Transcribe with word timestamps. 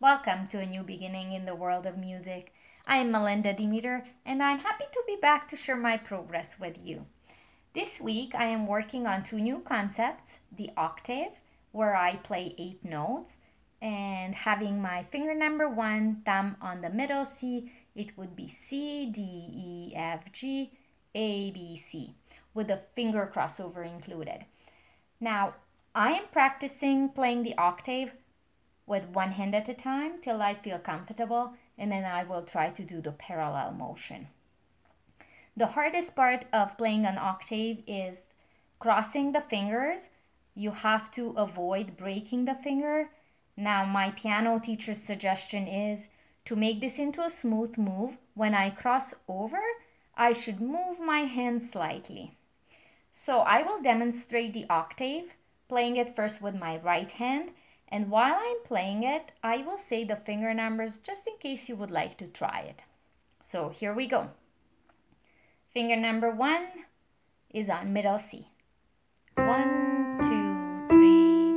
welcome 0.00 0.46
to 0.46 0.60
a 0.60 0.66
new 0.66 0.84
beginning 0.84 1.32
in 1.32 1.44
the 1.44 1.56
world 1.56 1.84
of 1.84 1.98
music. 1.98 2.52
I 2.86 2.98
am 2.98 3.10
Melinda 3.10 3.52
Demeter, 3.52 4.04
and 4.24 4.40
I'm 4.40 4.60
happy 4.60 4.84
to 4.92 5.02
be 5.08 5.16
back 5.20 5.48
to 5.48 5.56
share 5.56 5.76
my 5.76 5.96
progress 5.96 6.60
with 6.60 6.78
you. 6.86 7.06
This 7.74 8.00
week, 8.00 8.32
I 8.32 8.44
am 8.44 8.68
working 8.68 9.08
on 9.08 9.24
two 9.24 9.40
new 9.40 9.58
concepts 9.58 10.38
the 10.56 10.70
octave, 10.76 11.32
where 11.72 11.96
I 11.96 12.14
play 12.14 12.54
eight 12.58 12.84
notes, 12.84 13.38
and 13.82 14.36
having 14.36 14.80
my 14.80 15.02
finger 15.02 15.34
number 15.34 15.68
one 15.68 16.22
thumb 16.24 16.56
on 16.62 16.80
the 16.80 16.90
middle 16.90 17.24
C, 17.24 17.72
it 17.96 18.16
would 18.16 18.36
be 18.36 18.46
C, 18.46 19.06
D, 19.06 19.20
E, 19.20 19.92
F, 19.96 20.30
G, 20.30 20.70
A, 21.16 21.50
B, 21.50 21.74
C, 21.74 22.14
with 22.54 22.70
a 22.70 22.82
finger 22.94 23.28
crossover 23.34 23.84
included. 23.84 24.44
Now, 25.20 25.54
I 25.92 26.12
am 26.12 26.26
practicing 26.30 27.08
playing 27.08 27.42
the 27.42 27.58
octave 27.58 28.12
with 28.88 29.08
one 29.08 29.32
hand 29.32 29.54
at 29.54 29.68
a 29.68 29.74
time 29.74 30.20
till 30.20 30.42
I 30.42 30.54
feel 30.54 30.78
comfortable, 30.78 31.52
and 31.76 31.92
then 31.92 32.04
I 32.04 32.24
will 32.24 32.42
try 32.42 32.70
to 32.70 32.82
do 32.82 33.00
the 33.00 33.12
parallel 33.12 33.72
motion. 33.72 34.28
The 35.56 35.66
hardest 35.66 36.14
part 36.16 36.44
of 36.52 36.78
playing 36.78 37.04
an 37.04 37.18
octave 37.18 37.82
is 37.86 38.22
crossing 38.78 39.32
the 39.32 39.40
fingers. 39.40 40.08
You 40.54 40.70
have 40.70 41.10
to 41.12 41.34
avoid 41.36 41.96
breaking 41.96 42.44
the 42.44 42.54
finger. 42.54 43.10
Now, 43.56 43.84
my 43.84 44.10
piano 44.10 44.60
teacher's 44.60 45.02
suggestion 45.02 45.66
is 45.66 46.08
to 46.44 46.56
make 46.56 46.80
this 46.80 46.98
into 46.98 47.20
a 47.20 47.30
smooth 47.30 47.76
move. 47.76 48.18
When 48.34 48.54
I 48.54 48.70
cross 48.70 49.14
over, 49.28 49.60
I 50.16 50.32
should 50.32 50.60
move 50.60 51.00
my 51.00 51.20
hand 51.20 51.62
slightly. 51.62 52.36
So 53.10 53.40
I 53.40 53.62
will 53.62 53.82
demonstrate 53.82 54.52
the 54.52 54.66
octave, 54.70 55.34
playing 55.68 55.96
it 55.96 56.14
first 56.14 56.40
with 56.40 56.54
my 56.54 56.76
right 56.76 57.10
hand. 57.10 57.50
And 57.90 58.10
while 58.10 58.36
I'm 58.38 58.62
playing 58.64 59.02
it, 59.02 59.32
I 59.42 59.58
will 59.58 59.78
say 59.78 60.04
the 60.04 60.16
finger 60.16 60.52
numbers 60.52 60.98
just 60.98 61.26
in 61.26 61.38
case 61.38 61.68
you 61.68 61.76
would 61.76 61.90
like 61.90 62.18
to 62.18 62.26
try 62.26 62.60
it. 62.60 62.82
So 63.40 63.70
here 63.70 63.94
we 63.94 64.06
go. 64.06 64.30
Finger 65.72 65.96
number 65.96 66.30
one 66.30 66.66
is 67.50 67.70
on 67.70 67.92
middle 67.92 68.18
C. 68.18 68.48
One, 69.36 70.18
two, 70.20 70.88
three. 70.94 71.54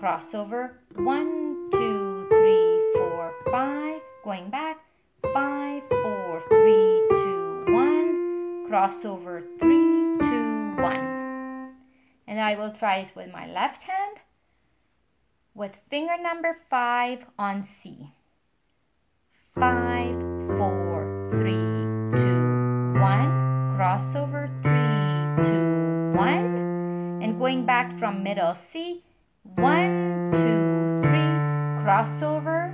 Crossover. 0.00 0.72
One, 0.96 1.70
two, 1.70 2.26
three, 2.28 2.92
four, 2.96 3.32
five. 3.52 4.00
Going 4.24 4.50
back. 4.50 4.78
Five, 5.32 5.82
four, 5.88 6.42
three, 6.48 7.06
two, 7.10 7.64
one. 7.68 8.68
Crossover. 8.68 9.42
Three, 9.60 10.18
two, 10.28 10.82
one. 10.82 11.74
And 12.26 12.40
I 12.40 12.56
will 12.56 12.72
try 12.72 12.96
it 12.96 13.14
with 13.14 13.32
my 13.32 13.46
left 13.46 13.84
hand 13.84 14.13
with 15.54 15.76
finger 15.88 16.16
number 16.20 16.56
five 16.68 17.26
on 17.38 17.62
C. 17.62 18.10
Five, 19.54 20.20
four, 20.56 21.28
three, 21.30 21.74
crossover, 23.84 24.48
three, 24.62 25.44
two, 25.44 26.18
one. 26.18 27.20
And 27.22 27.38
going 27.38 27.66
back 27.66 27.96
from 27.98 28.22
middle 28.22 28.54
C, 28.54 29.04
one, 29.42 30.30
two, 30.32 31.02
three, 31.06 31.34
crossover, 31.84 32.72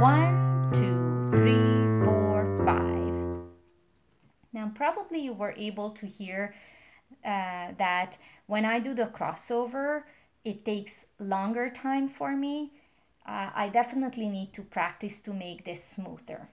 one, 0.00 0.70
two, 0.72 1.36
three, 1.36 2.04
four, 2.04 2.62
five. 2.64 3.14
Now, 4.52 4.70
probably 4.74 5.20
you 5.20 5.32
were 5.32 5.54
able 5.56 5.90
to 5.90 6.06
hear 6.06 6.54
uh, 7.24 7.72
that 7.76 8.18
when 8.46 8.64
I 8.64 8.78
do 8.78 8.94
the 8.94 9.06
crossover, 9.06 10.04
it 10.46 10.64
takes 10.64 11.06
longer 11.18 11.68
time 11.68 12.08
for 12.08 12.36
me. 12.36 12.70
Uh, 13.26 13.50
I 13.54 13.68
definitely 13.68 14.28
need 14.28 14.52
to 14.52 14.62
practice 14.62 15.20
to 15.22 15.32
make 15.32 15.64
this 15.64 15.82
smoother. 15.82 16.48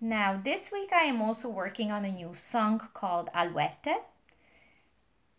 Now, 0.00 0.40
this 0.42 0.70
week 0.72 0.90
I 0.92 1.02
am 1.02 1.20
also 1.20 1.48
working 1.48 1.90
on 1.90 2.04
a 2.04 2.12
new 2.12 2.34
song 2.34 2.80
called 2.94 3.28
Alouette, 3.34 4.06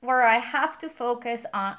where 0.02 0.24
I 0.24 0.40
have 0.40 0.78
to 0.80 0.90
focus 0.90 1.46
on 1.54 1.78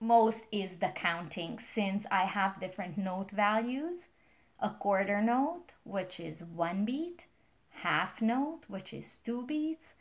most 0.00 0.44
is 0.52 0.76
the 0.76 0.92
counting 0.94 1.58
since 1.58 2.06
I 2.10 2.24
have 2.24 2.60
different 2.60 2.96
note 2.96 3.32
values 3.32 4.06
a 4.60 4.70
quarter 4.70 5.22
note, 5.22 5.66
which 5.84 6.18
is 6.18 6.42
one 6.42 6.84
beat, 6.84 7.26
half 7.70 8.20
note, 8.20 8.62
which 8.66 8.92
is 8.92 9.18
two 9.18 9.42
beats, 9.42 9.94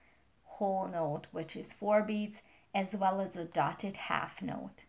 whole 0.44 0.88
note, 0.88 1.28
which 1.31 1.56
is 1.56 1.74
four 1.74 2.02
beats, 2.02 2.42
as 2.74 2.96
well 2.96 3.22
as 3.22 3.36
a 3.36 3.46
dotted 3.46 3.97
half 3.97 4.42
note. 4.42 4.86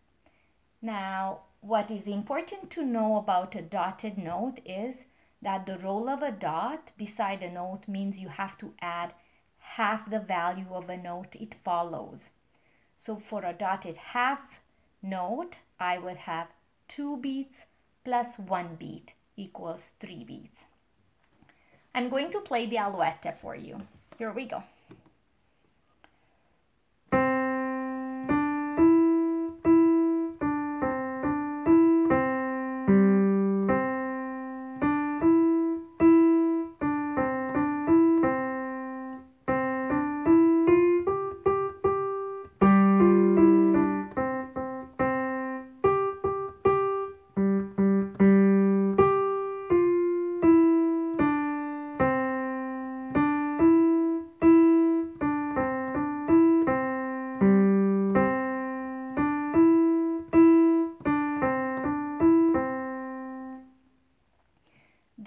Now, 0.81 1.39
what 1.61 1.91
is 1.91 2.07
important 2.07 2.69
to 2.71 2.85
know 2.85 3.17
about 3.17 3.55
a 3.55 3.61
dotted 3.61 4.17
note 4.17 4.59
is 4.65 5.05
that 5.41 5.65
the 5.65 5.77
role 5.77 6.09
of 6.09 6.21
a 6.21 6.31
dot 6.31 6.91
beside 6.97 7.43
a 7.43 7.51
note 7.51 7.87
means 7.87 8.19
you 8.19 8.29
have 8.29 8.57
to 8.59 8.73
add 8.81 9.13
half 9.59 10.09
the 10.09 10.19
value 10.19 10.71
of 10.71 10.89
a 10.89 10.97
note 10.97 11.35
it 11.35 11.53
follows. 11.53 12.29
So 12.95 13.17
for 13.17 13.43
a 13.43 13.53
dotted 13.53 13.97
half 13.97 14.61
note, 15.01 15.59
I 15.79 15.97
would 15.97 16.17
have 16.17 16.47
two 16.87 17.17
beats 17.17 17.65
plus 18.03 18.39
one 18.39 18.75
beat 18.75 19.13
equals 19.35 19.91
three 19.99 20.23
beats. 20.23 20.65
I'm 21.93 22.09
going 22.09 22.29
to 22.31 22.41
play 22.41 22.65
the 22.65 22.77
alouette 22.77 23.39
for 23.41 23.55
you. 23.55 23.81
Here 24.17 24.31
we 24.31 24.45
go. 24.45 24.63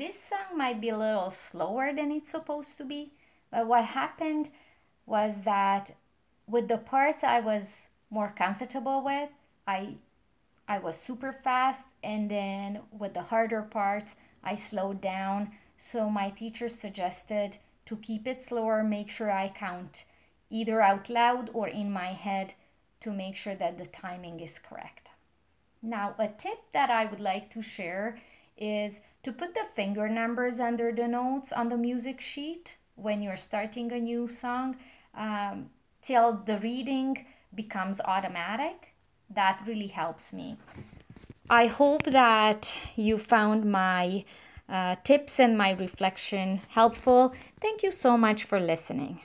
This 0.02 0.20
song 0.20 0.58
might 0.58 0.80
be 0.80 0.88
a 0.88 0.98
little 0.98 1.30
slower 1.30 1.92
than 1.92 2.10
it's 2.10 2.30
supposed 2.30 2.76
to 2.76 2.84
be, 2.84 3.12
but 3.52 3.68
what 3.68 3.84
happened 3.84 4.50
was 5.06 5.42
that 5.42 5.92
with 6.48 6.66
the 6.66 6.76
parts 6.76 7.22
I 7.22 7.38
was 7.38 7.88
more 8.10 8.32
comfortable 8.36 9.04
with, 9.04 9.30
I 9.64 9.94
I 10.66 10.78
was 10.78 10.96
super 10.96 11.32
fast 11.32 11.84
and 12.02 12.28
then 12.28 12.80
with 12.90 13.14
the 13.14 13.28
harder 13.32 13.62
parts, 13.62 14.16
I 14.42 14.56
slowed 14.56 15.00
down. 15.00 15.52
So 15.76 16.10
my 16.10 16.30
teacher 16.30 16.68
suggested 16.68 17.58
to 17.86 17.96
keep 17.96 18.26
it 18.26 18.42
slower, 18.42 18.82
make 18.82 19.08
sure 19.08 19.30
I 19.30 19.50
count 19.50 20.04
either 20.50 20.80
out 20.80 21.10
loud 21.10 21.48
or 21.54 21.68
in 21.68 21.92
my 21.92 22.12
head 22.26 22.54
to 23.02 23.12
make 23.12 23.36
sure 23.36 23.54
that 23.54 23.78
the 23.78 23.86
timing 23.86 24.40
is 24.40 24.58
correct. 24.58 25.10
Now, 25.80 26.14
a 26.18 26.26
tip 26.26 26.60
that 26.72 26.90
I 26.90 27.06
would 27.06 27.20
like 27.20 27.50
to 27.50 27.62
share 27.62 28.18
is 28.56 29.02
to 29.22 29.32
put 29.32 29.54
the 29.54 29.64
finger 29.74 30.08
numbers 30.08 30.60
under 30.60 30.92
the 30.92 31.08
notes 31.08 31.52
on 31.52 31.68
the 31.68 31.76
music 31.76 32.20
sheet 32.20 32.76
when 32.94 33.22
you're 33.22 33.36
starting 33.36 33.92
a 33.92 33.98
new 33.98 34.28
song 34.28 34.76
um, 35.14 35.70
till 36.02 36.32
the 36.44 36.58
reading 36.58 37.26
becomes 37.54 38.00
automatic. 38.00 38.94
That 39.30 39.62
really 39.66 39.88
helps 39.88 40.32
me. 40.32 40.58
I 41.48 41.66
hope 41.66 42.04
that 42.04 42.72
you 42.96 43.18
found 43.18 43.70
my 43.70 44.24
uh, 44.68 44.96
tips 45.04 45.38
and 45.38 45.56
my 45.56 45.72
reflection 45.72 46.62
helpful. 46.68 47.34
Thank 47.60 47.82
you 47.82 47.90
so 47.90 48.16
much 48.16 48.44
for 48.44 48.60
listening. 48.60 49.20